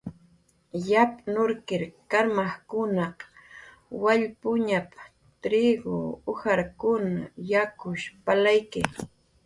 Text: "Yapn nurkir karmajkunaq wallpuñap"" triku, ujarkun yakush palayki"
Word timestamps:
"Yapn 0.89 1.23
nurkir 1.33 1.83
karmajkunaq 2.11 3.17
wallpuñap"" 4.01 4.89
triku, 5.41 5.95
ujarkun 6.31 7.05
yakush 7.51 8.05
palayki" 8.25 8.81